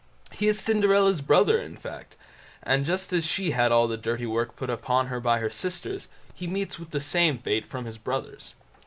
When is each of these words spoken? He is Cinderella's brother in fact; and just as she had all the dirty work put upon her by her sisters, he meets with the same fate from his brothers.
He 0.31 0.47
is 0.47 0.59
Cinderella's 0.59 1.21
brother 1.21 1.61
in 1.61 1.77
fact; 1.77 2.15
and 2.63 2.87
just 2.87 3.13
as 3.13 3.23
she 3.23 3.51
had 3.51 3.71
all 3.71 3.87
the 3.87 3.97
dirty 3.97 4.25
work 4.25 4.55
put 4.55 4.71
upon 4.71 5.05
her 5.13 5.19
by 5.19 5.37
her 5.37 5.51
sisters, 5.51 6.07
he 6.33 6.47
meets 6.47 6.79
with 6.79 6.89
the 6.89 6.99
same 6.99 7.37
fate 7.37 7.67
from 7.67 7.85
his 7.85 7.99
brothers. 7.99 8.55